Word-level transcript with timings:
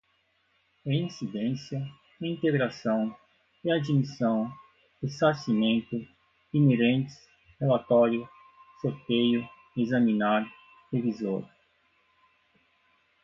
reincidência, 0.83 1.79
reintegração, 2.19 3.15
readmissão, 3.63 4.51
ressarcimento, 4.99 5.95
inerentes, 6.51 7.13
relatório, 7.59 8.27
sorteio, 8.81 9.47
examinar, 9.77 10.51
revisor 10.91 11.47